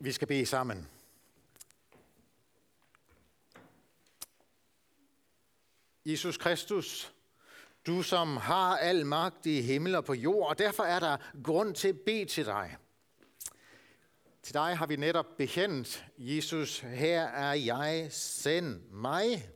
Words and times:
Vi 0.00 0.12
skal 0.12 0.28
bede 0.28 0.46
sammen. 0.46 0.88
Jesus 6.04 6.36
Kristus, 6.36 7.14
du 7.86 8.02
som 8.02 8.36
har 8.36 8.76
al 8.76 9.06
magt 9.06 9.46
i 9.46 9.60
himmel 9.60 9.94
og 9.94 10.04
på 10.04 10.14
jord, 10.14 10.48
og 10.48 10.58
derfor 10.58 10.82
er 10.82 11.00
der 11.00 11.16
grund 11.44 11.74
til 11.74 11.88
at 11.88 12.00
bede 12.06 12.24
til 12.24 12.46
dig. 12.46 12.76
Til 14.42 14.54
dig 14.54 14.76
har 14.76 14.86
vi 14.86 14.96
netop 14.96 15.26
bekendt, 15.38 16.06
Jesus, 16.18 16.80
her 16.80 17.22
er 17.22 17.52
jeg, 17.52 18.08
send 18.12 18.80
mig. 18.90 19.48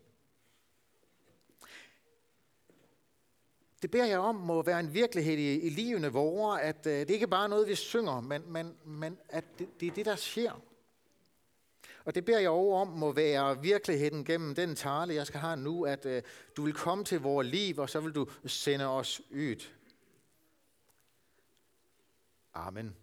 Det 3.83 3.91
beder 3.91 4.07
jeg 4.07 4.19
om 4.19 4.35
må 4.35 4.63
være 4.63 4.81
en 4.81 4.95
virkelighed 4.95 5.39
i, 5.39 5.61
i 5.61 5.69
livene 5.69 6.13
vore, 6.13 6.63
at 6.63 6.87
øh, 6.87 6.93
det 6.93 7.11
ikke 7.11 7.27
bare 7.27 7.45
er 7.45 7.49
noget, 7.49 7.69
vi 7.69 7.75
synger, 7.75 8.21
men, 8.21 8.43
men, 8.53 8.77
men 8.85 9.19
at 9.29 9.45
det, 9.59 9.81
det 9.81 9.89
er 9.89 9.93
det, 9.93 10.07
der 10.07 10.17
sker. 10.17 10.63
Og 12.05 12.15
det 12.15 12.25
beder 12.25 12.41
jeg 12.41 12.51
over 12.51 12.81
om 12.81 12.89
må 12.89 13.13
være 13.13 13.63
virkeligheden 13.63 14.25
gennem 14.25 14.55
den 14.55 14.77
tale, 14.77 15.15
jeg 15.15 15.27
skal 15.27 15.41
have 15.41 15.57
nu, 15.57 15.85
at 15.85 16.07
øh, 16.07 16.23
du 16.57 16.63
vil 16.63 16.75
komme 16.75 17.05
til 17.05 17.21
vores 17.21 17.47
liv, 17.47 17.79
og 17.79 17.91
så 17.91 18.01
vil 18.01 18.13
du 18.13 18.27
sende 18.47 18.87
os 18.87 19.21
ud. 19.31 19.65
Amen. 22.55 22.97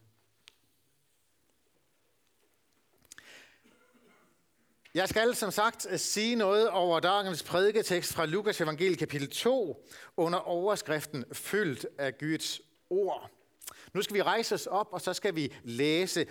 Jeg 4.93 5.09
skal 5.09 5.35
som 5.35 5.52
sagt 5.52 5.88
øh, 5.89 5.99
sige 5.99 6.35
noget 6.35 6.70
over 6.70 6.99
dagens 6.99 7.43
prædiketekst 7.43 8.13
fra 8.13 8.25
Lukas 8.25 8.61
evangelie 8.61 8.97
kapitel 8.97 9.30
2 9.30 9.88
under 10.17 10.39
overskriften 10.39 11.25
Fyldt 11.34 11.85
af 11.97 12.17
Guds 12.17 12.61
ord. 12.89 13.31
Nu 13.94 14.02
skal 14.02 14.16
vi 14.16 14.21
rejse 14.21 14.55
os 14.55 14.67
op, 14.67 14.88
og 14.91 15.02
så 15.02 15.13
skal 15.13 15.35
vi 15.35 15.53
læse 15.63 16.25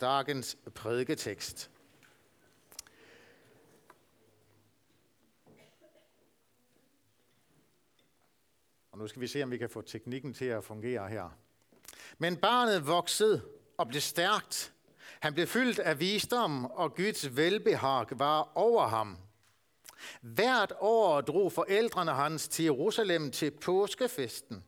dagens 0.00 0.56
prædiketekst. 0.74 1.70
Og 8.92 8.98
nu 8.98 9.06
skal 9.06 9.22
vi 9.22 9.26
se, 9.26 9.42
om 9.42 9.50
vi 9.50 9.58
kan 9.58 9.70
få 9.70 9.80
teknikken 9.80 10.34
til 10.34 10.44
at 10.44 10.64
fungere 10.64 11.08
her. 11.08 11.38
Men 12.18 12.36
barnet 12.36 12.86
voksede 12.86 13.42
og 13.78 13.88
blev 13.88 14.00
stærkt, 14.00 14.73
han 15.24 15.34
blev 15.34 15.46
fyldt 15.46 15.78
af 15.78 16.00
visdom, 16.00 16.64
og 16.64 16.94
Guds 16.94 17.36
velbehag 17.36 18.06
var 18.10 18.52
over 18.54 18.86
ham. 18.86 19.18
Hvert 20.20 20.72
år 20.80 21.20
drog 21.20 21.52
forældrene 21.52 22.12
hans 22.12 22.48
til 22.48 22.64
Jerusalem 22.64 23.30
til 23.30 23.50
påskefesten. 23.50 24.64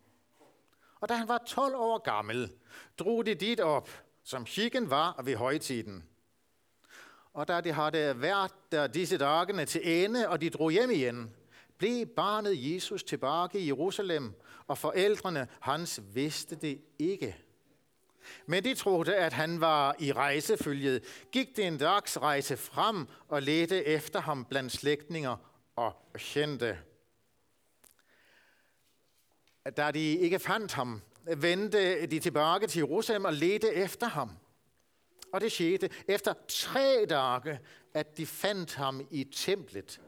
Og 1.01 1.09
da 1.09 1.15
han 1.15 1.29
var 1.29 1.43
12 1.47 1.75
år 1.75 1.99
gammel, 1.99 2.53
drog 2.99 3.27
de 3.27 3.35
dit 3.35 3.61
op, 3.61 3.91
som 4.25 4.47
chikken 4.47 4.91
var 4.91 5.23
ved 5.25 5.37
højtiden. 5.37 6.05
Og 7.33 7.49
da 7.49 7.61
de 7.61 7.73
havde 7.73 8.21
været 8.21 8.53
der 8.73 8.87
disse 8.87 9.19
dagene 9.19 9.65
til 9.65 10.05
ende, 10.05 10.29
og 10.29 10.41
de 10.41 10.51
drog 10.51 10.71
hjem 10.71 10.91
igen, 10.91 11.35
blev 11.79 12.07
barnet 12.07 12.75
Jesus 12.75 13.03
tilbage 13.03 13.59
i 13.59 13.67
Jerusalem, 13.67 14.35
og 14.67 14.79
forældrene 14.79 15.49
hans 15.61 16.01
vidste 16.15 16.57
det 16.57 16.81
ikke. 16.99 17.46
Men 18.47 18.65
de 18.65 18.75
troede, 18.75 19.17
at 19.17 19.33
han 19.33 19.61
var 19.61 19.97
i 19.99 20.13
rejsefølget, 20.13 21.05
gik 21.33 21.57
det 21.57 21.67
en 21.67 21.79
dags 21.79 22.21
rejse 22.21 22.57
frem 22.57 23.09
og 23.29 23.43
ledte 23.43 23.85
efter 23.85 24.21
ham 24.21 24.45
blandt 24.45 24.73
slægtninger 24.73 25.37
og 25.77 25.93
kendte. 26.15 26.79
Da 29.77 29.91
de 29.91 30.17
ikke 30.17 30.39
fandt 30.39 30.73
ham, 30.73 31.03
vendte 31.37 32.07
de 32.07 32.19
tilbage 32.19 32.67
til 32.67 32.79
Jerusalem 32.79 33.25
og 33.25 33.33
ledte 33.33 33.75
efter 33.75 34.07
ham. 34.07 34.31
Og 35.33 35.41
det 35.41 35.53
skete 35.53 35.91
efter 36.09 36.35
tre 36.49 37.07
dage, 37.11 37.61
at 37.95 38.17
de 38.17 38.27
fandt 38.27 38.75
ham 38.75 39.07
i 39.11 39.25
templet. 39.25 40.01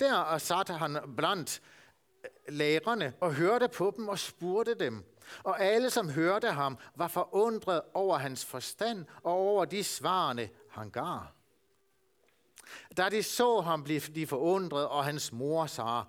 Der 0.00 0.38
satte 0.38 0.72
han 0.72 0.98
blandt 1.16 1.62
lærerne 2.48 3.14
og 3.20 3.34
hørte 3.34 3.68
på 3.68 3.94
dem 3.96 4.08
og 4.08 4.18
spurgte 4.18 4.74
dem, 4.74 5.04
og 5.42 5.60
alle, 5.60 5.90
som 5.90 6.10
hørte 6.10 6.50
ham, 6.50 6.78
var 6.94 7.08
forundret 7.08 7.82
over 7.94 8.18
hans 8.18 8.44
forstand 8.44 9.04
og 9.22 9.32
over 9.32 9.64
de 9.64 9.84
svarene, 9.84 10.48
han 10.70 10.90
gav. 10.90 11.20
Da 12.96 13.08
de 13.08 13.22
så 13.22 13.60
ham, 13.60 13.84
blev 13.84 14.00
de 14.00 14.26
forundret, 14.26 14.88
og 14.88 15.04
hans 15.04 15.32
mor 15.32 15.66
sagde, 15.66 16.04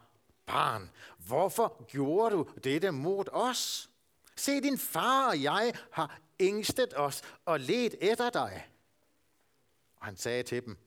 Barn, 0.45 0.91
hvorfor 1.17 1.85
gjorde 1.87 2.35
du 2.35 2.47
dette 2.63 2.91
mod 2.91 3.25
os? 3.31 3.89
Se, 4.35 4.61
din 4.61 4.77
far 4.77 5.27
og 5.27 5.43
jeg 5.43 5.73
har 5.91 6.19
ængstet 6.39 6.93
os 6.95 7.21
og 7.45 7.59
let 7.59 7.95
efter 8.01 8.29
dig. 8.29 8.67
Og 9.95 10.05
han 10.05 10.17
sagde 10.17 10.43
til 10.43 10.65
dem, 10.65 10.77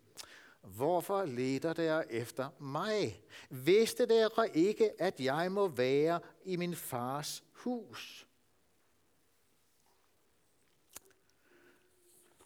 Hvorfor 0.60 1.24
leder 1.24 1.72
der 1.72 2.02
efter 2.10 2.50
mig? 2.58 3.22
Vidste 3.50 4.06
dere 4.06 4.56
ikke, 4.56 5.02
at 5.02 5.20
jeg 5.20 5.52
må 5.52 5.68
være 5.68 6.20
i 6.44 6.56
min 6.56 6.76
fars 6.76 7.44
hus? 7.52 8.26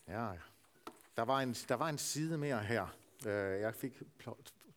Ja, 0.09 0.33
der 1.17 1.23
var 1.23 1.41
en, 1.41 1.53
der 1.53 1.75
var 1.75 1.89
en 1.89 1.99
side 1.99 2.39
mere 2.39 2.63
her. 2.63 2.87
Øh, 3.27 3.61
jeg 3.61 3.75
fik 3.75 4.03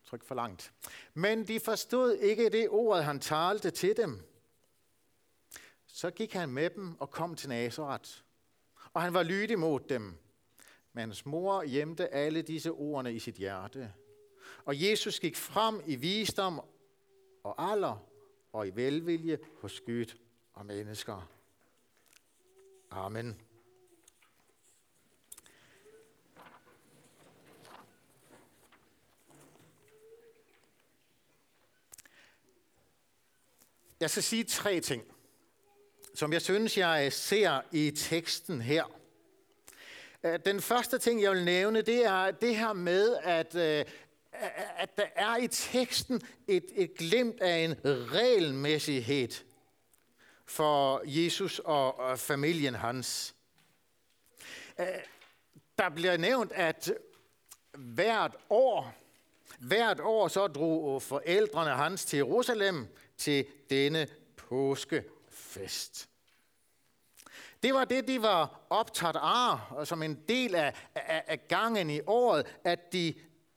tryk 0.04 0.24
for 0.24 0.34
langt. 0.34 0.72
Men 1.14 1.48
de 1.48 1.60
forstod 1.60 2.14
ikke 2.14 2.50
det 2.50 2.68
ord, 2.68 3.02
han 3.02 3.20
talte 3.20 3.70
til 3.70 3.96
dem. 3.96 4.22
Så 5.86 6.10
gik 6.10 6.32
han 6.32 6.50
med 6.50 6.70
dem 6.70 7.00
og 7.00 7.10
kom 7.10 7.34
til 7.34 7.48
Nazareth. 7.48 8.10
Og 8.92 9.02
han 9.02 9.14
var 9.14 9.22
lydig 9.22 9.58
mod 9.58 9.80
dem. 9.80 10.18
Men 10.98 11.08
hans 11.08 11.26
mor 11.26 11.64
gjemte 11.64 12.08
alle 12.08 12.42
disse 12.42 12.72
ordene 12.72 13.14
i 13.14 13.18
sit 13.18 13.34
hjerte. 13.34 13.92
Og 14.64 14.82
Jesus 14.82 15.20
gik 15.20 15.36
frem 15.36 15.80
i 15.86 15.96
visdom 15.96 16.60
og 17.42 17.70
alder 17.72 18.06
og 18.52 18.68
i 18.68 18.70
velvilje 18.74 19.38
hos 19.60 19.80
Gud 19.80 20.18
og 20.54 20.66
mennesker. 20.66 21.28
Amen. 22.90 23.40
Jeg 34.00 34.10
skal 34.10 34.22
sige 34.22 34.44
tre 34.44 34.80
ting, 34.80 35.04
som 36.14 36.32
jeg 36.32 36.42
synes, 36.42 36.78
jeg 36.78 37.12
ser 37.12 37.60
i 37.72 37.90
teksten 37.90 38.60
her. 38.60 38.98
Øh, 40.24 40.38
den 40.44 40.60
første 40.60 40.98
ting, 40.98 41.22
jeg 41.22 41.30
vil 41.30 41.44
nævne, 41.44 41.82
det 41.82 42.06
er 42.06 42.30
det 42.30 42.56
her 42.56 42.72
med, 42.72 43.16
at, 43.22 43.54
øh, 43.54 43.84
at 44.76 44.96
der 44.96 45.06
er 45.14 45.36
i 45.36 45.48
teksten 45.48 46.22
et, 46.48 46.64
et 46.74 46.94
glimt 46.94 47.40
af 47.40 47.56
en 47.56 47.74
regelmæssighed 47.84 49.28
for 50.46 51.02
Jesus 51.04 51.58
og 51.58 52.18
familien 52.18 52.74
hans. 52.74 53.34
Øh, 54.80 54.86
der 55.78 55.88
bliver 55.88 56.16
nævnt, 56.16 56.52
at 56.52 56.92
hvert 57.78 58.36
år, 58.50 58.94
hvert 59.58 60.00
år 60.00 60.28
så 60.28 60.46
drog 60.46 61.02
forældrene 61.02 61.70
hans 61.70 62.04
til 62.04 62.16
Jerusalem 62.16 62.86
til 63.16 63.46
denne 63.70 64.08
påskefest. 64.36 66.08
Det 67.62 67.74
var 67.74 67.84
det, 67.84 68.08
de 68.08 68.22
var 68.22 68.60
optaget 68.70 69.16
af, 69.16 69.58
og 69.70 69.86
som 69.86 70.02
en 70.02 70.18
del 70.28 70.54
af, 70.54 70.88
af, 70.94 71.24
af 71.26 71.48
gangen 71.48 71.90
i 71.90 72.00
året, 72.06 72.58
at 72.64 72.92
de 72.92 73.14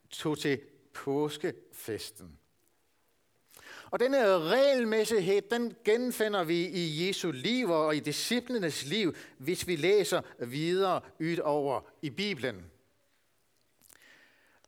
tog 0.10 0.40
til 0.40 0.62
påskefesten. 0.94 2.38
Og 3.92 4.00
denne 4.00 4.40
regelmæssighed, 4.40 5.42
den 5.42 5.76
genfinder 5.86 6.44
vi 6.44 6.68
i 6.68 7.08
Jesu 7.08 7.32
liv 7.32 7.70
og 7.70 7.96
i 7.96 8.00
disciplenes 8.00 8.86
liv, 8.86 9.16
hvis 9.38 9.68
vi 9.68 9.76
læser 9.76 10.22
videre 10.46 11.02
ud 11.20 11.38
over 11.38 11.82
i 12.02 12.10
Bibelen. 12.10 12.72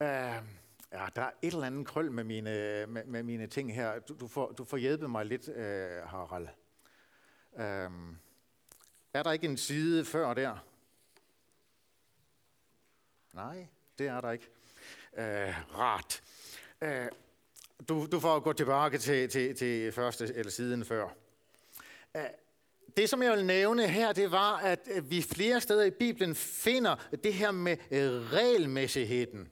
Uh, 0.02 0.08
ja, 0.92 1.06
der 1.16 1.22
er 1.22 1.32
et 1.42 1.54
eller 1.54 1.68
andet 1.68 1.88
krøl 1.88 2.12
med 2.12 2.24
mine, 2.24 2.86
med, 2.88 3.06
med 3.06 3.24
mine 3.24 3.48
ting 3.48 3.76
her. 3.76 4.00
Du, 4.00 4.16
du, 4.20 4.28
får, 4.28 4.52
du 4.52 4.64
får 4.64 4.78
hjælpe 4.78 5.08
mig 5.08 5.26
lidt, 5.26 5.48
uh, 5.48 6.10
Harald. 6.10 6.48
Uh, 7.52 8.16
er 9.14 9.24
der 9.24 9.32
ikke 9.32 9.48
en 9.48 9.58
side 9.58 10.06
før 10.06 10.34
der? 10.34 10.58
Nej, 13.34 13.68
det 13.98 14.08
er 14.08 14.22
der 14.22 14.32
ikke. 14.32 14.50
Øh, 15.18 15.78
rart. 15.78 16.24
Øh, 16.82 17.08
du, 17.90 18.08
du 18.12 18.20
får 18.20 18.40
gå 18.40 18.54
tilbage 18.54 18.98
til, 18.98 19.30
til, 19.30 19.56
til 19.56 19.92
første 19.92 20.34
eller 20.36 20.52
siden 20.52 20.86
før. 20.86 21.08
Øh, 22.16 22.24
det, 22.98 23.10
som 23.10 23.24
jeg 23.24 23.32
vil 23.32 23.46
nævne 23.46 23.88
her, 23.88 24.14
det 24.14 24.32
var, 24.32 24.58
at 24.58 24.80
øh, 24.92 25.12
vi 25.12 25.22
flere 25.22 25.62
steder 25.62 25.84
i 25.84 25.92
Bibelen 25.92 26.36
finder 26.36 26.96
det 27.24 27.34
her 27.34 27.52
med 27.52 27.78
øh, 27.92 28.34
regelmæssigheden. 28.34 29.50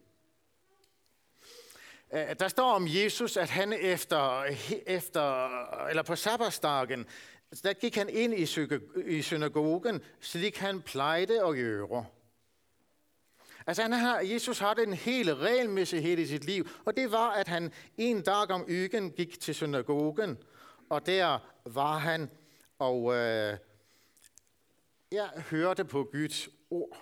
Øh, 2.13 2.36
der 2.40 2.48
står 2.48 2.72
om 2.72 2.88
Jesus, 2.88 3.38
at 3.38 3.50
han 3.50 3.74
efter, 3.74 4.44
efter 4.88 5.48
eller 5.88 6.04
på 6.04 6.16
sabbatsdagen, 6.16 7.06
der 7.63 7.74
gik 7.74 7.95
han 7.95 8.09
ind 8.09 8.33
i 9.06 9.21
synagogen, 9.21 10.01
slik 10.19 10.57
han 10.57 10.81
plejede 10.81 11.45
at 11.45 11.56
gøre. 11.56 12.06
Altså 13.68 13.81
han 13.81 13.92
har, 13.92 14.19
Jesus 14.19 14.59
har 14.59 14.74
den 14.74 14.94
hele 14.94 15.36
regelmæssighed 15.36 16.18
i 16.18 16.25
sit 16.25 16.44
liv, 16.44 16.68
og 16.86 16.98
det 16.98 17.12
var, 17.12 17.30
at 17.31 17.48
han 17.48 17.71
en 17.98 18.21
dag 18.21 18.51
om 18.51 18.62
ugen 18.62 19.12
gik 19.12 19.39
til 19.39 19.56
synagogen, 19.56 20.38
og 20.89 21.06
der 21.06 21.39
var 21.65 21.98
han 21.98 22.30
og 22.80 23.15
øh, 23.15 23.57
ja, 25.12 25.27
hørte 25.50 25.86
på 25.86 26.09
Guds 26.12 26.50
ord. 26.69 26.98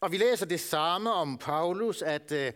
Og 0.00 0.12
vi 0.12 0.16
læser 0.16 0.46
det 0.46 0.60
samme 0.60 1.12
om 1.12 1.38
Paulus, 1.38 2.02
at, 2.02 2.32
øh, 2.32 2.52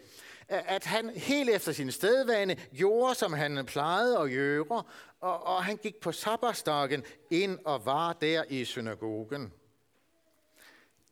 at 0.51 0.85
han 0.85 1.11
helt 1.11 1.51
efter 1.51 1.73
sin 1.73 1.93
stedvane 1.93 2.57
gjorde, 2.77 3.15
som 3.15 3.33
han 3.33 3.67
plejede 3.67 4.19
at 4.19 4.31
gøre, 4.31 4.83
og, 5.21 5.47
og 5.47 5.65
han 5.65 5.77
gik 5.77 5.97
på 5.97 6.13
sabbatsdagen 6.13 7.05
ind 7.31 7.59
og 7.65 7.87
var 7.87 8.13
der 8.13 8.45
i 8.49 8.65
synagogen. 8.65 9.53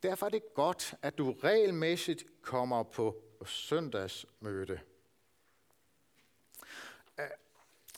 Derfor 0.03 0.25
er 0.25 0.29
det 0.29 0.53
godt, 0.55 0.93
at 1.01 1.17
du 1.17 1.35
regelmæssigt 1.43 2.23
kommer 2.41 2.83
på 2.83 3.15
søndagsmøde. 3.45 4.79
Øh, 7.19 7.25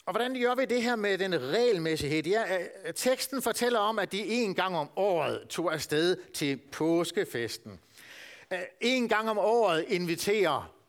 og 0.06 0.14
hvordan 0.14 0.42
gør 0.42 0.56
vi 0.56 0.66
det 0.66 0.84
her 0.84 0.96
med 0.96 1.18
den 1.18 1.42
regelmæssighed? 1.42 2.24
Ja, 2.24 2.60
øh, 2.60 2.94
teksten 2.94 3.42
fortæller 3.42 3.80
om, 3.80 4.00
at 4.00 4.12
de 4.12 4.26
en 4.26 4.56
gang 4.56 4.78
om 4.78 4.90
året 4.96 5.48
tog 5.50 5.74
afsted 5.74 6.18
til 6.34 6.58
påskefesten. 6.72 7.80
Øh, 8.54 8.60
en 8.82 9.10
gang 9.10 9.30
om 9.30 9.38
året 9.38 9.86
inviterer 9.88 10.81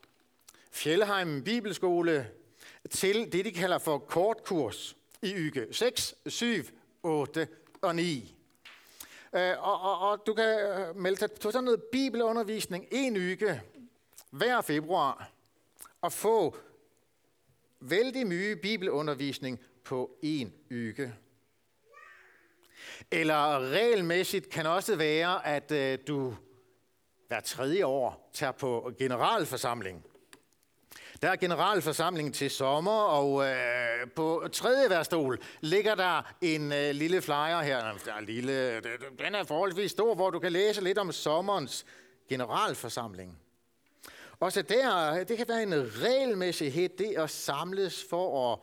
Fjellheim 0.72 1.44
Bibelskole 1.44 2.30
til 2.90 3.32
det, 3.32 3.44
de 3.44 3.52
kalder 3.52 3.78
for 3.78 3.98
kortkurs 3.98 4.96
i 5.22 5.34
uge 5.34 5.66
6, 5.72 6.14
7, 6.26 6.64
8 7.02 7.48
og 7.82 7.96
9. 7.96 8.34
Øh, 9.34 9.68
og, 9.68 9.80
og, 9.80 10.10
og 10.10 10.26
du 10.26 10.34
kan 10.34 10.44
øh, 10.44 10.96
melde 10.96 11.20
dig 11.20 11.30
til 11.30 11.52
sådan 11.52 11.64
noget 11.64 11.82
bibelundervisning 11.82 12.86
en 12.90 13.16
uge 13.16 13.62
hver 14.30 14.60
februar 14.60 15.30
og 16.00 16.12
få 16.12 16.56
vældig 17.80 18.26
mye 18.26 18.56
bibelundervisning 18.56 19.60
på 19.84 20.10
en 20.22 20.54
uge. 20.70 21.14
Eller 23.10 23.70
regelmæssigt 23.70 24.48
kan 24.48 24.66
også 24.66 24.96
være, 24.96 25.46
at 25.46 25.72
øh, 25.72 25.98
du 26.08 26.36
hver 27.28 27.40
tredje 27.40 27.86
år 27.86 28.30
tager 28.32 28.52
på 28.52 28.92
generalforsamling. 28.98 30.06
Der 31.22 31.28
er 31.28 31.36
generalforsamling 31.36 32.34
til 32.34 32.50
sommer, 32.50 33.02
og 33.02 33.44
øh, 33.46 34.10
på 34.16 34.48
tredje 34.52 34.90
værstol 34.90 35.38
ligger 35.60 35.94
der 35.94 36.22
en 36.40 36.72
øh, 36.72 36.90
lille 36.90 37.22
flyer 37.22 37.60
her. 37.60 37.98
Der 38.04 38.14
er 38.14 38.20
lille, 38.20 38.80
den 39.18 39.34
er 39.34 39.44
forholdsvis 39.44 39.90
stor, 39.90 40.14
hvor 40.14 40.30
du 40.30 40.38
kan 40.38 40.52
læse 40.52 40.84
lidt 40.84 40.98
om 40.98 41.12
sommerens 41.12 41.86
generalforsamling. 42.28 43.38
Også 44.40 44.62
der, 44.62 45.24
det 45.24 45.36
kan 45.36 45.48
være 45.48 45.62
en 45.62 45.74
regelmæssighed, 46.02 46.88
det 46.88 47.14
at 47.16 47.30
samles 47.30 48.04
for 48.10 48.52
at, 48.52 48.58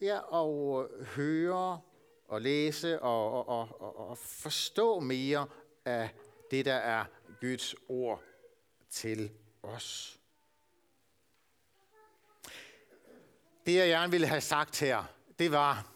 ja, 0.00 0.16
at 0.16 0.86
høre 1.06 1.80
og 2.28 2.42
læse 2.42 3.02
og, 3.02 3.48
og, 3.48 3.68
og, 3.80 4.10
og 4.10 4.18
forstå 4.18 5.00
mere 5.00 5.46
af 5.84 6.08
det, 6.50 6.64
der 6.64 6.74
er 6.74 7.04
Guds 7.40 7.74
ord 7.88 8.22
til 8.90 9.30
os. 9.62 10.15
Det, 13.66 13.74
jeg 13.74 13.88
gerne 13.88 14.10
ville 14.10 14.26
have 14.26 14.40
sagt 14.40 14.80
her, 14.80 15.04
det 15.38 15.52
var, 15.52 15.92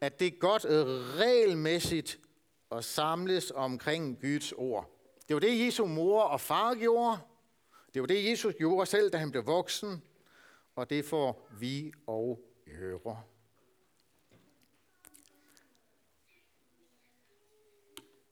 at 0.00 0.20
det 0.20 0.26
er 0.26 0.38
godt 0.38 0.64
regelmæssigt 1.18 2.18
at 2.72 2.84
samles 2.84 3.50
omkring 3.50 4.20
Guds 4.20 4.52
ord. 4.52 4.90
Det 5.28 5.34
var 5.34 5.40
det, 5.40 5.66
Jesu 5.66 5.86
mor 5.86 6.22
og 6.22 6.40
far 6.40 6.74
gjorde. 6.74 7.18
Det 7.94 8.02
var 8.02 8.06
det, 8.06 8.30
Jesus 8.30 8.54
gjorde 8.58 8.86
selv, 8.86 9.10
da 9.10 9.16
han 9.16 9.30
blev 9.30 9.46
voksen. 9.46 10.02
Og 10.76 10.90
det 10.90 11.04
får 11.04 11.48
vi 11.58 11.92
og 12.06 12.40
høre. 12.66 13.22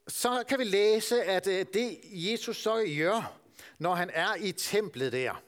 Så 0.08 0.44
kan 0.48 0.58
vi 0.58 0.64
læse, 0.64 1.22
at 1.22 1.46
øh, 1.46 1.66
det 1.74 1.98
Jesus 2.02 2.56
så 2.56 2.94
gør, 2.98 3.38
når 3.78 3.94
han 3.94 4.10
er 4.12 4.34
i 4.34 4.52
templet 4.52 5.12
der, 5.12 5.42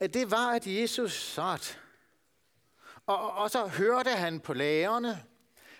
det 0.00 0.30
var, 0.30 0.50
at 0.50 0.66
Jesus 0.66 1.12
satte. 1.12 1.74
Og, 3.06 3.32
og 3.32 3.50
så 3.50 3.66
hørte 3.66 4.10
han 4.10 4.40
på 4.40 4.54
lærerne. 4.54 5.24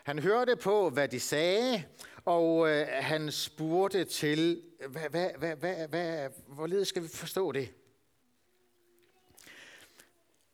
Han 0.04 0.18
hørte 0.18 0.56
på, 0.56 0.90
hvad 0.90 1.08
de 1.08 1.20
sagde, 1.20 1.84
og 2.24 2.68
øh, 2.68 2.86
han 2.90 3.32
spurgte 3.32 4.04
til, 4.04 4.62
hvad, 4.88 5.10
hvad, 5.10 5.30
hvad, 5.38 5.56
hvad, 5.56 5.88
hvad, 5.88 6.30
hvorledes 6.46 6.88
skal 6.88 7.02
vi 7.02 7.08
forstå 7.08 7.52
det? 7.52 7.72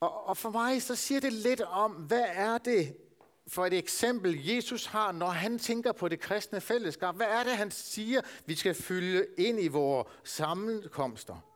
Og, 0.00 0.26
og 0.26 0.36
for 0.36 0.50
mig 0.50 0.82
så 0.82 0.96
siger 0.96 1.20
det 1.20 1.32
lidt 1.32 1.60
om, 1.60 1.92
hvad 1.92 2.24
er 2.28 2.58
det 2.58 2.96
for 3.46 3.66
et 3.66 3.72
eksempel, 3.72 4.46
Jesus 4.46 4.86
har, 4.86 5.12
når 5.12 5.26
han 5.26 5.58
tænker 5.58 5.92
på 5.92 6.08
det 6.08 6.20
kristne 6.20 6.60
fællesskab? 6.60 7.14
Hvad 7.14 7.26
er 7.26 7.44
det, 7.44 7.52
han 7.52 7.70
siger, 7.70 8.20
vi 8.46 8.54
skal 8.54 8.74
fylde 8.74 9.26
ind 9.38 9.60
i 9.60 9.68
vores 9.68 10.08
sammenkomster? 10.24 11.53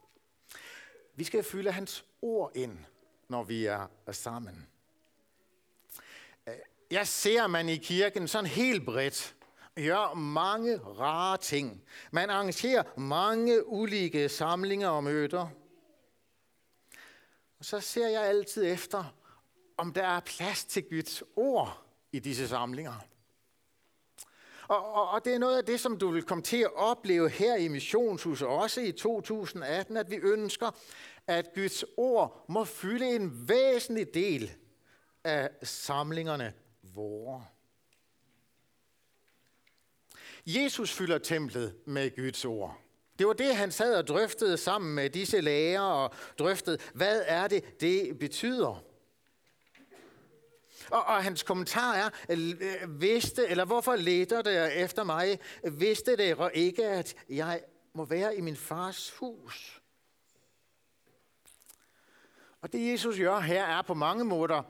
Vi 1.18 1.24
skal 1.24 1.42
fylde 1.42 1.72
hans 1.72 2.04
ord 2.22 2.52
ind, 2.54 2.78
når 3.28 3.44
vi 3.44 3.66
er 3.66 3.86
sammen. 4.10 4.68
Jeg 6.90 7.06
ser 7.06 7.46
man 7.46 7.68
i 7.68 7.76
kirken 7.76 8.28
sådan 8.28 8.46
helt 8.46 8.84
bredt 8.84 9.36
gør 9.76 10.14
mange 10.14 10.78
rare 10.78 11.36
ting. 11.36 11.84
Man 12.12 12.30
arrangerer 12.30 12.98
mange 12.98 13.66
ulike 13.66 14.28
samlinger 14.28 14.88
og 14.88 15.04
møder. 15.04 15.48
Og 17.58 17.64
så 17.64 17.80
ser 17.80 18.08
jeg 18.08 18.22
altid 18.22 18.72
efter, 18.72 19.14
om 19.76 19.92
der 19.92 20.06
er 20.06 20.20
plads 20.20 20.64
til 20.64 20.84
Guds 20.90 21.22
ord 21.36 21.84
i 22.12 22.18
disse 22.18 22.48
samlinger. 22.48 22.94
Og, 24.68 24.92
og, 24.92 25.10
og 25.10 25.24
det 25.24 25.34
er 25.34 25.38
noget 25.38 25.56
af 25.56 25.64
det, 25.64 25.80
som 25.80 25.98
du 25.98 26.10
vil 26.10 26.22
komme 26.22 26.42
til 26.42 26.56
at 26.56 26.74
opleve 26.74 27.28
her 27.28 27.56
i 27.56 27.68
Missionshuset, 27.68 28.48
også 28.48 28.80
i 28.80 28.92
2018, 28.92 29.96
at 29.96 30.10
vi 30.10 30.16
ønsker, 30.16 30.70
at 31.26 31.54
Guds 31.54 31.84
ord 31.96 32.44
må 32.48 32.64
fylde 32.64 33.06
en 33.06 33.48
væsentlig 33.48 34.14
del 34.14 34.52
af 35.24 35.50
samlingerne 35.62 36.52
vore. 36.82 37.44
Jesus 40.46 40.92
fylder 40.92 41.18
templet 41.18 41.74
med 41.86 42.16
Guds 42.16 42.44
ord. 42.44 42.80
Det 43.18 43.26
var 43.26 43.32
det, 43.32 43.56
han 43.56 43.72
sad 43.72 43.94
og 43.94 44.06
drøftede 44.06 44.56
sammen 44.56 44.94
med 44.94 45.10
disse 45.10 45.40
læger 45.40 45.80
og 45.80 46.14
drøftede, 46.38 46.78
hvad 46.94 47.22
er 47.26 47.48
det, 47.48 47.80
det 47.80 48.18
betyder. 48.18 48.84
Og, 50.90 51.04
og 51.04 51.24
hans 51.24 51.42
kommentar 51.42 51.94
er, 51.94 52.10
øh, 52.28 53.00
vidste, 53.00 53.46
eller 53.48 53.64
hvorfor 53.64 53.96
leder 53.96 54.42
det 54.42 54.82
efter 54.82 55.04
mig? 55.04 55.38
Vidste 55.72 56.16
det 56.16 56.50
ikke, 56.54 56.84
at 56.84 57.14
jeg 57.28 57.60
må 57.92 58.04
være 58.04 58.36
i 58.36 58.40
min 58.40 58.56
fars 58.56 59.10
hus? 59.10 59.82
Og 62.60 62.72
det 62.72 62.92
Jesus 62.92 63.18
gør 63.18 63.40
her 63.40 63.64
er 63.64 63.82
på 63.82 63.94
mange 63.94 64.24
måder 64.24 64.62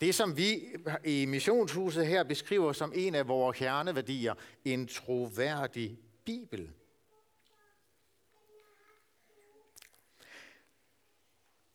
det, 0.00 0.14
som 0.14 0.36
vi 0.36 0.62
i 1.04 1.26
missionshuset 1.26 2.06
her 2.06 2.24
beskriver 2.24 2.72
som 2.72 2.92
en 2.94 3.14
af 3.14 3.28
vores 3.28 3.56
kerneværdier, 3.58 4.34
en 4.64 4.86
troværdig 4.86 5.98
Bibel. 6.24 6.70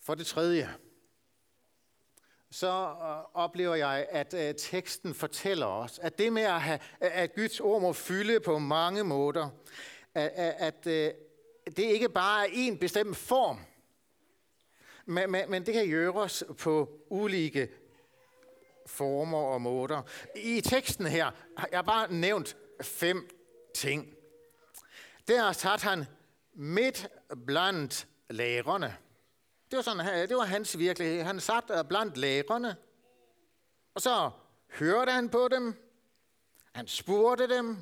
For 0.01 0.15
det 0.15 0.25
tredje, 0.25 0.69
så 2.51 2.67
øh, 2.67 3.41
oplever 3.43 3.75
jeg, 3.75 4.07
at 4.09 4.33
øh, 4.33 4.55
teksten 4.55 5.13
fortæller 5.13 5.65
os, 5.65 5.99
at 5.99 6.17
det 6.17 6.33
med 6.33 6.41
at, 6.41 6.61
have, 6.61 6.79
at 6.99 7.35
Guds 7.35 7.59
ord 7.59 7.81
må 7.81 7.93
fylde 7.93 8.39
på 8.39 8.59
mange 8.59 9.03
måder, 9.03 9.49
at, 10.13 10.31
at 10.57 10.87
øh, 10.87 11.11
det 11.65 11.83
ikke 11.83 12.09
bare 12.09 12.47
er 12.47 12.51
en 12.53 12.77
bestemt 12.77 13.17
form, 13.17 13.59
men, 15.05 15.31
men, 15.31 15.51
men 15.51 15.65
det 15.65 15.73
kan 15.73 15.87
gøres 15.87 16.43
på 16.57 16.89
ulike 17.09 17.69
former 18.85 19.37
og 19.37 19.61
måder. 19.61 20.01
I 20.35 20.61
teksten 20.61 21.05
her 21.05 21.31
har 21.57 21.69
jeg 21.71 21.85
bare 21.85 22.13
nævnt 22.13 22.57
fem 22.81 23.29
ting. 23.75 24.13
Der 25.27 25.51
satte 25.51 25.83
han 25.83 26.05
midt 26.53 27.07
blandt 27.45 28.07
lærerne. 28.29 28.97
Det 29.71 29.77
var, 29.77 29.81
sådan, 29.81 30.29
det 30.29 30.37
var 30.37 30.43
hans 30.43 30.77
virkelighed. 30.77 31.23
Han 31.23 31.39
sat 31.39 31.85
blandt 31.89 32.17
lægerne, 32.17 32.75
og 33.95 34.01
så 34.01 34.31
hørte 34.69 35.11
han 35.11 35.29
på 35.29 35.47
dem. 35.51 35.73
Han 36.73 36.87
spurgte 36.87 37.49
dem. 37.49 37.77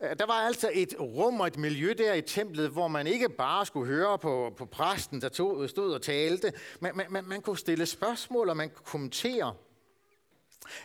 Øh, 0.00 0.18
der 0.18 0.26
var 0.26 0.32
altså 0.34 0.70
et 0.74 0.94
rum 1.00 1.40
og 1.40 1.46
et 1.46 1.56
miljø 1.56 1.94
der 1.98 2.14
i 2.14 2.22
templet, 2.22 2.70
hvor 2.70 2.88
man 2.88 3.06
ikke 3.06 3.28
bare 3.28 3.66
skulle 3.66 3.86
høre 3.86 4.18
på, 4.18 4.54
på 4.56 4.66
præsten, 4.66 5.20
der 5.20 5.28
tog, 5.28 5.70
stod 5.70 5.94
og 5.94 6.02
talte, 6.02 6.52
men 6.80 6.96
man, 6.96 7.12
man, 7.12 7.24
man 7.24 7.42
kunne 7.42 7.58
stille 7.58 7.86
spørgsmål, 7.86 8.48
og 8.48 8.56
man 8.56 8.70
kunne 8.70 8.86
kommentere. 8.86 9.54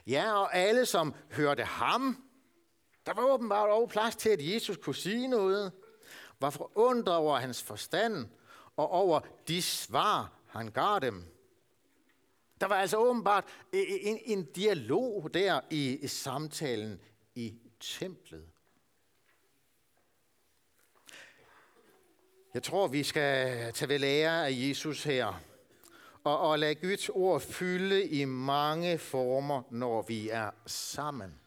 Ja, 0.07 0.33
og 0.33 0.55
alle, 0.55 0.85
som 0.85 1.13
hørte 1.31 1.63
ham, 1.63 2.23
der 3.05 3.13
var 3.13 3.23
åbenbart 3.23 3.69
også 3.69 3.87
plads 3.87 4.15
til, 4.15 4.29
at 4.29 4.53
Jesus 4.53 4.77
kunne 4.77 4.95
sige 4.95 5.27
noget. 5.27 5.71
var 6.39 6.49
forundret 6.49 7.15
over 7.15 7.37
hans 7.37 7.63
forstand 7.63 8.27
og 8.77 8.89
over 8.89 9.19
de 9.47 9.61
svar, 9.61 10.31
han 10.47 10.71
gav 10.71 10.99
dem. 11.01 11.25
Der 12.61 12.67
var 12.67 12.75
altså 12.75 12.97
åbenbart 12.97 13.43
e- 13.45 13.77
e- 13.77 14.07
en, 14.07 14.19
en 14.25 14.45
dialog 14.45 15.33
der 15.33 15.61
i, 15.69 15.97
i 15.97 16.07
samtalen 16.07 17.01
i 17.35 17.53
templet. 17.79 18.45
Jeg 22.53 22.63
tror, 22.63 22.87
vi 22.87 23.03
skal 23.03 23.73
tage 23.73 23.89
ved 23.89 23.99
lære 23.99 24.47
af 24.47 24.51
Jesus 24.51 25.03
her, 25.03 25.41
og, 26.23 26.39
og 26.39 26.59
lade 26.59 26.75
Guds 26.75 27.09
ord 27.09 27.41
fylde 27.41 28.07
i 28.07 28.25
mange 28.25 28.97
former, 28.97 29.61
når 29.69 30.01
vi 30.01 30.29
er 30.29 30.51
sammen. 30.65 31.39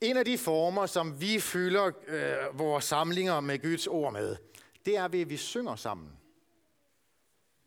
En 0.00 0.16
af 0.16 0.24
de 0.24 0.38
former, 0.38 0.86
som 0.86 1.20
vi 1.20 1.40
fylder 1.40 1.90
øh, 2.06 2.58
vores 2.58 2.84
samlinger 2.84 3.40
med 3.40 3.62
Guds 3.62 3.86
ord 3.86 4.12
med, 4.12 4.36
det 4.86 4.96
er 4.96 5.08
ved, 5.08 5.20
at 5.20 5.30
vi 5.30 5.36
synger 5.36 5.76
sammen. 5.76 6.12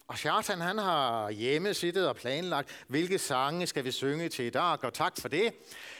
Og 0.07 0.17
Shartan, 0.17 0.61
han 0.61 0.77
har 0.77 1.29
hjemme 1.29 1.73
siddet 1.73 2.07
og 2.07 2.15
planlagt, 2.15 2.85
hvilke 2.87 3.19
sange 3.19 3.67
skal 3.67 3.83
vi 3.83 3.91
synge 3.91 4.29
til 4.29 4.45
i 4.45 4.49
dag, 4.49 4.83
og 4.83 4.93
tak 4.93 5.21
for 5.21 5.27
det. 5.27 5.45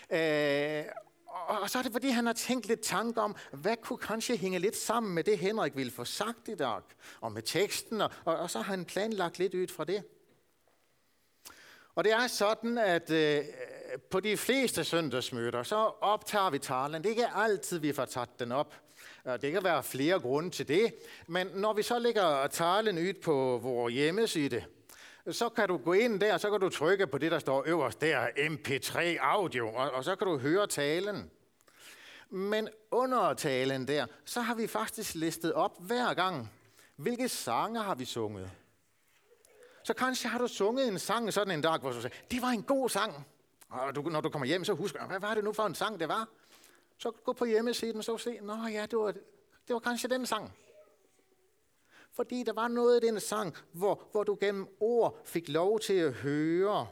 Øh, 0.10 0.84
og 1.28 1.70
så 1.70 1.78
er 1.78 1.84
det, 1.84 1.92
fordi 1.92 2.10
han 2.10 2.26
har 2.26 2.34
tænkt 2.34 2.68
lidt 2.68 2.82
tanke 2.82 3.22
om, 3.22 3.36
hvad 3.52 3.78
kunne 3.78 3.98
kanskje 3.98 4.38
hænge 4.38 4.60
lidt 4.60 4.76
sammen 4.76 5.14
med 5.14 5.24
det, 5.24 5.38
Henrik 5.38 5.76
ville 5.76 5.92
få 5.92 6.06
sagt 6.06 6.48
i 6.48 6.56
dag, 6.56 6.82
og 7.22 7.32
med 7.32 7.42
teksten, 7.42 8.02
og, 8.02 8.12
og, 8.26 8.38
og 8.38 8.50
så 8.50 8.58
har 8.58 8.76
han 8.76 8.86
planlagt 8.86 9.40
lidt 9.40 9.54
ud 9.54 9.68
fra 9.68 9.84
det. 9.84 10.04
Og 11.96 12.04
det 12.04 12.12
er 12.12 12.28
sådan, 12.28 12.78
at 12.78 13.12
øh, 13.12 13.44
på 14.10 14.20
de 14.20 14.38
fleste 14.38 14.84
søndagsmøder, 14.84 15.64
så 15.64 15.76
optager 16.02 16.50
vi 16.50 16.60
talen. 16.60 17.04
Det 17.04 17.06
er 17.06 17.10
ikke 17.10 17.36
altid, 17.36 17.80
vi 17.80 17.94
får 17.94 18.06
taget 18.06 18.40
den 18.40 18.52
op. 18.52 18.76
Det 19.42 19.52
kan 19.52 19.64
være 19.64 19.84
flere 19.84 20.20
grunde 20.20 20.50
til 20.50 20.68
det, 20.68 20.96
men 21.28 21.48
når 21.48 21.74
vi 21.74 21.84
så 21.84 22.00
lægger 22.00 22.48
talen 22.48 22.98
ud 22.98 23.14
på 23.14 23.60
vores 23.64 23.94
hjemmeside, 23.94 24.64
så 25.32 25.50
kan 25.50 25.68
du 25.68 25.78
gå 25.78 25.94
ind 25.94 26.20
der, 26.20 26.38
så 26.38 26.52
kan 26.52 26.60
du 26.60 26.70
trykke 26.70 27.08
på 27.08 27.18
det, 27.18 27.32
der 27.32 27.40
står 27.40 27.64
øverst 27.68 28.02
der, 28.02 28.28
MP3 28.28 29.00
audio, 29.22 29.74
og, 29.74 29.92
og 29.92 30.04
så 30.04 30.16
kan 30.16 30.28
du 30.28 30.38
høre 30.38 30.68
talen. 30.68 31.32
Men 32.30 32.70
under 32.92 33.34
talen 33.34 33.88
der, 33.88 34.06
så 34.26 34.42
har 34.42 34.56
vi 34.56 34.68
faktisk 34.68 35.16
listet 35.16 35.54
op 35.54 35.72
hver 35.80 36.14
gang, 36.14 36.52
hvilke 36.96 37.30
sange 37.30 37.80
har 37.82 37.96
vi 37.96 38.06
sunget. 38.06 38.52
Så 39.84 39.94
kanskje 39.94 40.30
har 40.30 40.40
du 40.40 40.48
sunget 40.48 40.88
en 40.88 41.00
sang 41.00 41.34
sådan 41.34 41.54
en 41.54 41.62
dag, 41.62 41.80
hvor 41.80 41.92
du 41.92 42.02
sagde, 42.02 42.16
det 42.32 42.42
var 42.42 42.48
en 42.48 42.64
god 42.64 42.90
sang. 42.90 43.26
Og 43.74 43.96
du, 43.96 44.02
når 44.02 44.22
du 44.22 44.30
kommer 44.30 44.46
hjem, 44.46 44.64
så 44.64 44.74
husker 44.74 45.08
hvad 45.08 45.20
var 45.20 45.34
det 45.34 45.44
nu 45.44 45.54
for 45.54 45.64
en 45.64 45.76
sang, 45.76 46.00
det 46.00 46.08
var? 46.08 46.28
Så 46.98 47.12
gå 47.12 47.34
på 47.34 47.46
hjemmesiden 47.46 47.98
og 47.98 48.04
så 48.04 48.18
se, 48.18 48.40
nå 48.42 48.68
ja, 48.68 48.86
det 48.86 49.00
var, 49.00 49.12
det 49.68 49.74
var 49.74 49.80
kanskje 49.80 50.10
den 50.10 50.26
sang. 50.26 50.54
Fordi 52.12 52.44
der 52.44 52.54
var 52.54 52.68
noget 52.68 53.04
i 53.04 53.08
den 53.08 53.20
sang, 53.20 53.56
hvor, 53.72 54.08
hvor 54.12 54.24
du 54.24 54.38
gennem 54.40 54.68
ord 54.80 55.22
fik 55.26 55.50
lov 55.50 55.80
til 55.80 55.94
at 55.94 56.14
høre 56.14 56.88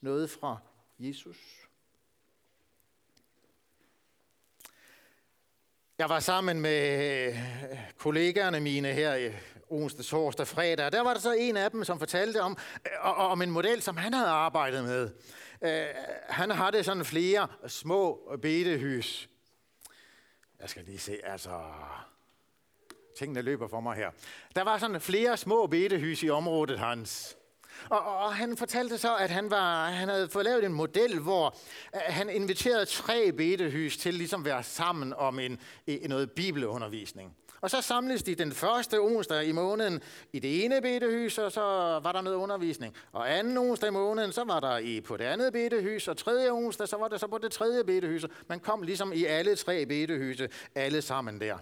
noget 0.00 0.30
fra 0.30 0.56
Jesus. 0.98 1.68
Jeg 5.98 6.08
var 6.08 6.20
sammen 6.20 6.60
med 6.60 7.28
øh, 7.28 7.36
kollegaerne 7.96 8.60
mine 8.60 8.92
her 8.92 9.14
i 9.14 9.32
onsdag, 9.68 10.04
torsdag, 10.04 10.46
fredag. 10.46 10.92
Der 10.92 11.00
var 11.00 11.12
der 11.12 11.20
så 11.20 11.32
en 11.32 11.56
af 11.56 11.70
dem, 11.70 11.84
som 11.84 11.98
fortalte 11.98 12.42
om, 12.42 12.56
øh, 12.86 13.20
om 13.30 13.42
en 13.42 13.50
model, 13.50 13.82
som 13.82 13.96
han 13.96 14.14
havde 14.14 14.28
arbejdet 14.28 14.84
med. 14.84 15.10
Øh, 15.62 15.86
han 16.28 16.50
havde 16.50 16.84
sådan 16.84 17.04
flere 17.04 17.48
små 17.66 18.32
bedehys. 18.42 19.28
Jeg 20.60 20.70
skal 20.70 20.84
lige 20.84 20.98
se, 20.98 21.18
altså 21.24 21.60
tingene 23.18 23.42
løber 23.42 23.68
for 23.68 23.80
mig 23.80 23.96
her. 23.96 24.10
Der 24.56 24.62
var 24.62 24.78
sådan 24.78 25.00
flere 25.00 25.36
små 25.36 25.66
bedehys 25.66 26.22
i 26.22 26.30
området 26.30 26.78
hans. 26.78 27.36
Og, 27.90 28.04
og 28.04 28.34
han 28.34 28.56
fortalte 28.56 28.98
så, 28.98 29.16
at 29.16 29.30
han, 29.30 29.50
var, 29.50 29.90
han 29.90 30.08
havde 30.08 30.28
fået 30.28 30.44
lavet 30.44 30.64
en 30.64 30.72
model, 30.72 31.18
hvor 31.18 31.56
uh, 31.94 32.00
han 32.00 32.30
inviterede 32.30 32.86
tre 32.86 33.32
bedehys 33.32 33.96
til 33.96 34.14
ligesom 34.14 34.40
at 34.40 34.44
være 34.44 34.62
sammen 34.62 35.12
om 35.12 35.38
en, 35.38 35.60
en, 35.86 36.10
noget 36.10 36.30
bibelundervisning. 36.30 37.36
Og 37.60 37.70
så 37.70 37.80
samles 37.80 38.22
de 38.22 38.34
den 38.34 38.52
første 38.52 39.00
onsdag 39.00 39.44
i 39.44 39.52
måneden 39.52 40.02
i 40.32 40.38
det 40.38 40.64
ene 40.64 40.82
bedehus, 40.82 41.38
og 41.38 41.52
så 41.52 41.60
var 42.02 42.12
der 42.12 42.20
noget 42.20 42.36
undervisning. 42.36 42.94
Og 43.12 43.38
anden 43.38 43.58
onsdag 43.58 43.88
i 43.88 43.92
måneden, 43.92 44.32
så 44.32 44.44
var 44.44 44.60
der 44.60 44.78
i 44.78 45.00
på 45.00 45.16
det 45.16 45.24
andet 45.24 45.52
bedehus, 45.52 46.08
og 46.08 46.16
tredje 46.16 46.50
onsdag, 46.50 46.88
så 46.88 46.96
var 46.96 47.08
der 47.08 47.16
så 47.16 47.26
på 47.26 47.38
det 47.38 47.52
tredje 47.52 47.84
bedehus. 47.84 48.26
Man 48.48 48.60
kom 48.60 48.82
ligesom 48.82 49.12
i 49.12 49.24
alle 49.24 49.56
tre 49.56 49.86
bedehuse, 49.86 50.48
alle 50.74 51.02
sammen 51.02 51.40
der. 51.40 51.58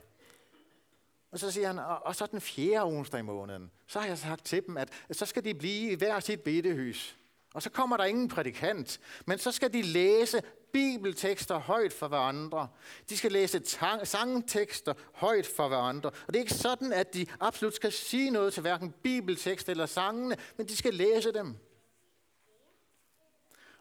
Og 1.33 1.39
så 1.39 1.51
siger 1.51 1.67
han, 1.67 1.79
og, 1.79 2.07
og 2.07 2.17
så 2.17 2.27
den 2.27 2.41
fjerde 2.41 2.85
onsdag 2.85 3.21
i 3.21 3.23
måneden, 3.23 3.71
så 3.87 3.99
har 3.99 4.07
jeg 4.07 4.19
sagt 4.19 4.45
til 4.45 4.67
dem, 4.67 4.77
at 4.77 4.89
så 5.11 5.27
skal 5.27 5.45
de 5.45 5.55
blive 5.55 5.91
i 5.91 5.95
hver 5.95 6.21
sit 6.21 6.41
bedehus. 6.41 7.17
Og 7.57 7.63
så 7.63 7.71
kommer 7.71 7.97
der 7.97 8.05
ingen 8.05 8.29
prædikant, 8.29 9.01
men 9.27 9.39
så 9.39 9.53
skal 9.53 9.73
de 9.73 9.83
læse 9.83 10.43
bibeltekster 10.73 11.59
højt 11.59 11.93
for 11.93 12.09
hverandre. 12.09 12.69
De 13.09 13.17
skal 13.17 13.33
læse 13.33 13.63
sangtekster 14.05 14.95
højt 15.15 15.47
for 15.47 15.69
hverandre. 15.69 16.11
Og 16.11 16.27
det 16.27 16.37
er 16.37 16.41
ikke 16.41 16.55
sådan, 16.55 16.93
at 16.93 17.15
de 17.15 17.27
absolut 17.41 17.75
skal 17.75 17.93
sige 17.93 18.31
noget 18.31 18.53
til 18.53 18.61
hverken 18.61 18.95
bibeltekst 19.03 19.69
eller 19.69 19.87
sangene, 19.87 20.37
men 20.57 20.69
de 20.69 20.77
skal 20.77 20.95
læse 20.95 21.33
dem. 21.33 21.57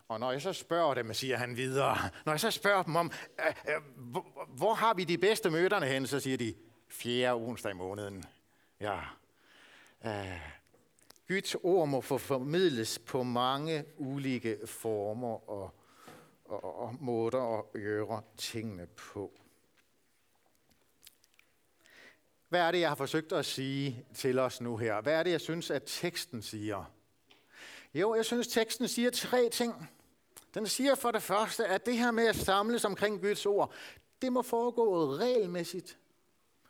Og 0.08 0.20
når 0.20 0.32
jeg 0.32 0.42
så 0.42 0.54
spørger 0.54 0.94
dem, 0.94 1.14
siger 1.14 1.38
han 1.38 1.58
videre, 1.58 1.98
når 2.26 2.34
jeg 2.34 2.40
så 2.40 2.52
spørger 2.52 2.84
dem 2.84 2.96
om, 2.96 3.12
hvor, 3.96 4.48
hvor 4.48 4.74
har 4.74 4.94
vi 4.94 5.04
de 5.04 5.18
bedste 5.18 5.50
møderne 5.50 5.86
hen, 5.86 6.08
så 6.08 6.20
siger 6.20 6.38
de, 6.38 6.54
fjerde 6.90 7.34
onsdag 7.34 7.72
i 7.72 7.76
måneden. 7.76 8.24
Ja. 8.80 9.00
Øh, 10.06 10.56
Guds 11.28 11.56
ord 11.56 11.88
må 11.88 12.02
få 12.02 12.18
formidles 12.18 13.00
på 13.00 13.24
mange 13.24 13.86
ulike 13.98 14.68
former 14.68 15.50
og, 15.50 15.72
og, 16.46 16.80
og 16.80 16.96
måder 17.00 17.60
at 17.60 17.74
gøre 17.74 18.22
tingene 18.38 18.88
på. 18.88 19.32
Hvad 22.50 22.62
er 22.62 22.72
det, 22.72 22.80
jeg 22.80 22.90
har 22.90 22.96
forsøgt 22.96 23.32
at 23.32 23.46
sige 23.46 24.06
til 24.14 24.40
os 24.40 24.62
nu 24.62 24.78
her? 24.78 25.02
Hvad 25.02 25.14
er 25.14 25.24
det, 25.24 25.32
jeg 25.32 25.42
synes, 25.42 25.72
at 25.72 25.84
teksten 25.86 26.42
siger? 26.42 26.92
Jo, 27.94 28.16
jeg 28.16 28.26
synes, 28.26 28.48
teksten 28.48 28.88
siger 28.88 29.12
tre 29.12 29.50
ting. 29.50 29.90
Den 30.54 30.68
siger 30.68 30.96
for 30.96 31.12
det 31.12 31.24
første, 31.24 31.66
at 31.66 31.86
det 31.86 31.98
her 31.98 32.12
med 32.12 32.28
at 32.28 32.36
samles 32.36 32.86
omkring 32.86 33.22
Guds 33.22 33.46
ord, 33.46 33.74
det 34.22 34.34
må 34.34 34.42
foregå 34.42 35.16
regelmæssigt. 35.16 35.98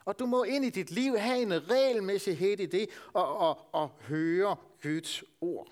Og 0.05 0.19
du 0.19 0.25
må 0.25 0.43
ind 0.43 0.65
i 0.65 0.69
dit 0.69 0.91
liv 0.91 1.17
have 1.17 1.41
en 1.41 1.71
regelmæssighed 1.71 2.59
i 2.59 2.65
det, 2.65 2.89
og, 3.13 3.37
og, 3.37 3.59
og 3.71 3.91
høre 4.01 4.55
Guds 4.83 5.23
ord. 5.41 5.67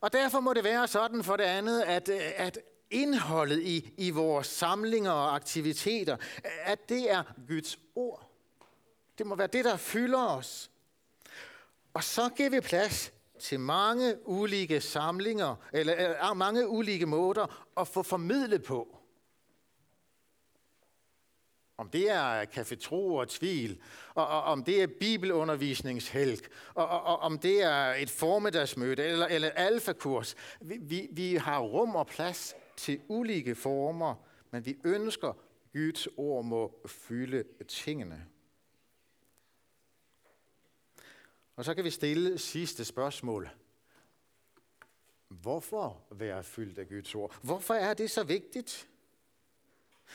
Og 0.00 0.12
derfor 0.12 0.40
må 0.40 0.52
det 0.52 0.64
være 0.64 0.88
sådan 0.88 1.24
for 1.24 1.36
det 1.36 1.44
andet, 1.44 1.82
at, 1.82 2.08
at 2.08 2.58
indholdet 2.90 3.62
i, 3.62 3.92
i 3.96 4.10
vores 4.10 4.46
samlinger 4.46 5.10
og 5.10 5.34
aktiviteter, 5.34 6.16
at 6.62 6.88
det 6.88 7.10
er 7.10 7.22
Guds 7.48 7.78
ord. 7.94 8.30
Det 9.18 9.26
må 9.26 9.34
være 9.34 9.46
det, 9.46 9.64
der 9.64 9.76
fylder 9.76 10.26
os. 10.26 10.70
Og 11.94 12.04
så 12.04 12.28
giver 12.28 12.50
vi 12.50 12.60
plads 12.60 13.12
til 13.40 13.60
mange 13.60 14.28
ulike 14.28 14.80
samlinger, 14.80 15.56
eller, 15.72 15.94
eller 15.94 16.34
mange 16.34 16.68
ulike 16.68 17.06
måder 17.06 17.66
at 17.76 17.88
få 17.88 18.02
formidlet 18.02 18.62
på. 18.62 18.97
Om 21.78 21.88
det 21.90 22.10
er 22.10 22.44
kafetro 22.44 23.14
og 23.14 23.28
tvil, 23.28 23.80
og, 24.14 24.26
og 24.26 24.42
om 24.42 24.64
det 24.64 24.82
er 24.82 24.86
bibelundervisningshelg, 24.86 26.40
og, 26.74 26.88
og, 26.88 27.02
og 27.02 27.18
om 27.18 27.38
det 27.38 27.62
er 27.62 27.94
et 27.94 28.10
formiddagsmøde 28.10 29.02
eller, 29.04 29.26
eller 29.26 29.50
alfakurs. 29.50 30.34
Vi, 30.60 30.78
vi, 30.80 31.08
vi 31.10 31.34
har 31.34 31.60
rum 31.60 31.96
og 31.96 32.06
plads 32.06 32.54
til 32.76 33.00
ulike 33.08 33.54
former, 33.54 34.14
men 34.50 34.66
vi 34.66 34.76
ønsker, 34.84 35.32
Guds 35.72 36.08
ord 36.16 36.44
må 36.44 36.80
fylde 36.86 37.44
tingene. 37.68 38.26
Og 41.56 41.64
så 41.64 41.74
kan 41.74 41.84
vi 41.84 41.90
stille 41.90 42.38
sidste 42.38 42.84
spørgsmål. 42.84 43.50
Hvorfor 45.28 46.02
være 46.10 46.42
fyldt 46.42 46.78
af 46.78 46.88
Guds 46.88 47.14
ord? 47.14 47.38
Hvorfor 47.42 47.74
er 47.74 47.94
det 47.94 48.10
så 48.10 48.24
vigtigt? 48.24 48.88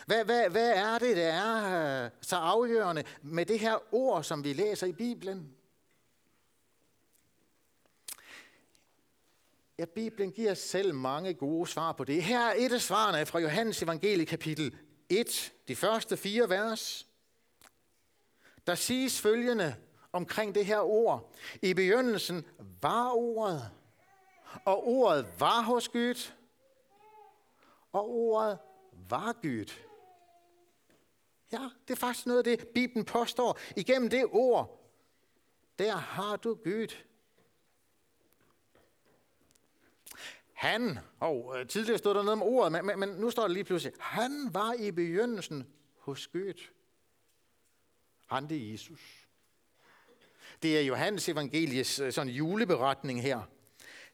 Hvad, 0.05 0.25
hvad, 0.25 0.50
hvad 0.50 0.69
er 0.69 1.00
det, 1.00 1.17
der 1.17 1.33
er 1.33 2.05
øh, 2.05 2.12
så 2.21 2.35
afgørende 2.35 3.03
med 3.21 3.45
det 3.45 3.59
her 3.59 3.93
ord, 3.93 4.23
som 4.23 4.43
vi 4.43 4.53
læser 4.53 4.88
i 4.88 4.93
Bibelen? 4.93 5.55
Ja, 9.77 9.85
Bibelen 9.85 10.31
giver 10.31 10.53
selv 10.53 10.93
mange 10.93 11.33
gode 11.33 11.67
svar 11.67 11.91
på 11.91 12.03
det. 12.03 12.23
Her 12.23 12.39
er 12.39 12.53
et 12.57 12.73
af 12.73 12.81
svarene 12.81 13.25
fra 13.25 13.39
Johannes 13.39 13.81
evangelie 13.81 14.25
kapitel 14.25 14.77
1, 15.09 15.53
de 15.67 15.75
første 15.75 16.17
fire 16.17 16.50
vers. 16.50 17.07
Der 18.67 18.75
siges 18.75 19.21
følgende 19.21 19.75
omkring 20.12 20.55
det 20.55 20.65
her 20.65 20.79
ord. 20.79 21.33
I 21.62 21.73
begyndelsen 21.73 22.45
var 22.81 23.12
ordet, 23.12 23.69
og 24.65 24.88
ordet 24.88 25.27
var 25.39 25.62
hos 25.62 25.89
Gud, 25.89 26.31
og 27.91 28.09
ordet 28.09 28.57
var 29.10 29.33
Gud. 29.41 29.74
Ja, 31.51 31.69
det 31.88 31.93
er 31.93 31.98
faktisk 31.98 32.25
noget 32.25 32.48
af 32.48 32.57
det, 32.57 32.67
Bibelen 32.67 33.05
påstår. 33.05 33.60
Igennem 33.77 34.10
det 34.10 34.25
ord, 34.31 34.89
der 35.79 35.95
har 35.95 36.36
du 36.36 36.53
Gud. 36.53 36.88
Han, 40.53 41.00
og 41.19 41.45
oh, 41.45 41.67
tidligere 41.67 41.98
stod 41.98 42.13
der 42.13 42.24
noget 42.24 42.41
om 42.41 42.43
ordet, 42.43 42.72
men, 42.72 42.86
men, 42.86 43.00
men 43.00 43.10
nu 43.10 43.29
står 43.29 43.41
der 43.41 43.53
lige 43.53 43.63
pludselig, 43.63 43.93
han 44.00 44.50
var 44.53 44.74
i 44.74 44.91
begyndelsen 44.91 45.67
hos 45.98 46.27
Gud. 46.27 46.69
Han 48.25 48.50
det 48.50 48.57
er 48.57 48.72
Jesus. 48.72 49.27
Det 50.62 50.79
er 50.79 50.81
Johannes 50.81 51.29
evangelies 51.29 52.00
øh, 52.00 52.13
sådan 52.13 52.33
juleberetning 52.33 53.22
her. 53.22 53.41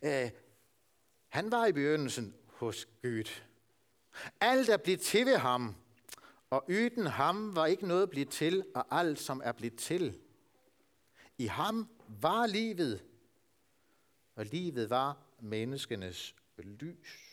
Uh, 0.02 0.30
han 1.28 1.52
var 1.52 1.66
i 1.66 1.72
begyndelsen 1.72 2.36
hos 2.48 2.88
Gud. 3.02 3.42
Alt 4.42 4.70
er 4.70 4.78
blevet 4.78 5.02
til 5.02 5.26
ved 5.26 5.38
ham, 5.38 5.76
og 6.50 6.66
uden 6.70 7.08
ham 7.08 7.56
var 7.56 7.66
ikke 7.66 7.88
noget 7.88 8.10
blevet 8.10 8.30
til, 8.30 8.66
og 8.76 9.00
alt 9.00 9.20
som 9.20 9.42
er 9.44 9.52
blevet 9.52 9.76
til. 9.76 10.20
I 11.38 11.46
ham 11.46 11.90
var 12.08 12.46
livet, 12.46 13.04
og 14.36 14.46
livet 14.46 14.90
var 14.90 15.18
menneskenes 15.40 16.36
lys. 16.58 17.30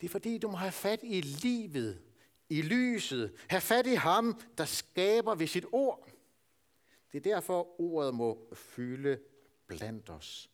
Det 0.00 0.06
er 0.06 0.10
fordi, 0.10 0.38
du 0.38 0.50
må 0.50 0.56
have 0.56 0.72
fat 0.72 1.00
i 1.02 1.20
livet, 1.20 2.02
i 2.48 2.62
lyset. 2.62 3.36
Have 3.48 3.60
fat 3.60 3.86
i 3.86 3.94
ham, 3.94 4.40
der 4.58 4.64
skaber 4.64 5.34
ved 5.34 5.46
sit 5.46 5.66
ord. 5.72 6.08
Det 7.12 7.18
er 7.18 7.34
derfor, 7.34 7.80
ordet 7.80 8.14
må 8.14 8.48
fylde 8.54 9.20
blandt 9.66 10.10
os. 10.10 10.50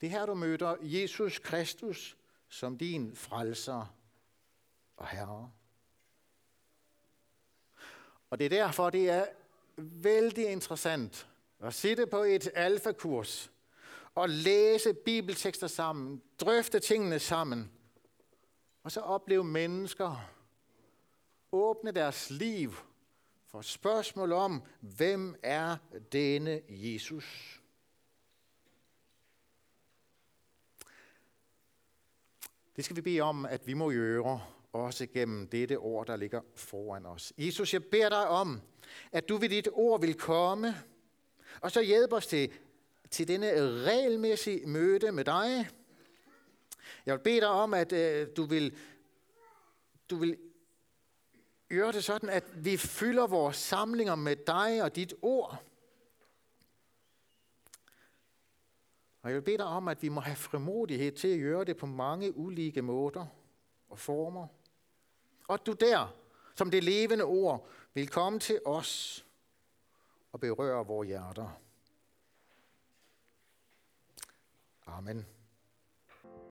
Det 0.00 0.10
her, 0.10 0.26
du 0.26 0.34
møder 0.34 0.76
Jesus 0.82 1.38
Kristus 1.38 2.17
som 2.48 2.78
din 2.78 3.16
frelser 3.16 3.94
og 4.96 5.08
herre. 5.08 5.50
Og 8.30 8.38
det 8.38 8.44
er 8.44 8.48
derfor, 8.48 8.90
det 8.90 9.10
er 9.10 9.26
vældig 9.76 10.52
interessant 10.52 11.28
at 11.60 11.74
sidde 11.74 12.06
på 12.06 12.22
et 12.22 12.50
alfakurs 12.54 13.50
og 14.14 14.28
læse 14.28 14.94
bibeltekster 14.94 15.66
sammen, 15.66 16.22
drøfte 16.40 16.80
tingene 16.80 17.18
sammen, 17.18 17.72
og 18.82 18.92
så 18.92 19.00
opleve 19.00 19.44
mennesker 19.44 20.30
åbne 21.52 21.92
deres 21.92 22.30
liv 22.30 22.74
for 23.46 23.60
spørgsmål 23.60 24.32
om, 24.32 24.62
hvem 24.80 25.34
er 25.42 25.76
denne 26.12 26.60
Jesus? 26.68 27.60
Det 32.78 32.84
skal 32.84 32.96
vi 32.96 33.00
bede 33.00 33.20
om, 33.20 33.46
at 33.46 33.66
vi 33.66 33.74
må 33.74 33.90
gøre, 33.90 34.40
også 34.72 35.06
gennem 35.06 35.48
dette 35.48 35.78
ord, 35.78 36.06
der 36.06 36.16
ligger 36.16 36.40
foran 36.54 37.06
os. 37.06 37.32
Jesus, 37.38 37.72
jeg 37.72 37.84
beder 37.84 38.08
dig 38.08 38.28
om, 38.28 38.60
at 39.12 39.28
du 39.28 39.36
ved 39.36 39.48
dit 39.48 39.68
ord 39.72 40.00
vil 40.00 40.14
komme, 40.14 40.74
og 41.60 41.70
så 41.70 41.82
hjælpe 41.82 42.16
os 42.16 42.26
til, 42.26 42.52
til 43.10 43.28
denne 43.28 43.52
regelmæssige 43.84 44.66
møde 44.66 45.12
med 45.12 45.24
dig. 45.24 45.68
Jeg 47.06 47.14
vil 47.14 47.22
bede 47.22 47.40
dig 47.40 47.48
om, 47.48 47.74
at 47.74 47.92
øh, 47.92 48.28
du 48.36 48.44
vil, 48.44 48.76
du 50.10 50.16
vil 50.16 50.36
gøre 51.68 51.92
det 51.92 52.04
sådan, 52.04 52.28
at 52.28 52.44
vi 52.64 52.76
fylder 52.76 53.26
vores 53.26 53.56
samlinger 53.56 54.14
med 54.14 54.36
dig 54.36 54.82
og 54.82 54.96
dit 54.96 55.14
ord. 55.22 55.67
Og 59.22 59.30
jeg 59.30 59.36
vil 59.36 59.42
bede 59.42 59.58
dig 59.58 59.66
om, 59.66 59.88
at 59.88 60.02
vi 60.02 60.08
må 60.08 60.20
have 60.20 60.36
frimodighed 60.36 61.12
til 61.12 61.28
at 61.28 61.40
gøre 61.40 61.64
det 61.64 61.76
på 61.76 61.86
mange 61.86 62.36
ulike 62.36 62.82
måder 62.82 63.26
og 63.88 63.98
former. 63.98 64.46
Og 65.48 65.54
at 65.54 65.66
du 65.66 65.72
der, 65.72 66.14
som 66.54 66.70
det 66.70 66.84
levende 66.84 67.24
ord, 67.24 67.68
vil 67.94 68.08
komme 68.08 68.38
til 68.38 68.60
os 68.64 69.26
og 70.32 70.40
berøre 70.40 70.86
vores 70.86 71.06
hjerter. 71.06 71.60
Amen. 74.86 75.26